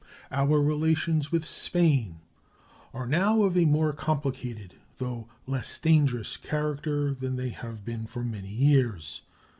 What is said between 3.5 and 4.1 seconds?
a more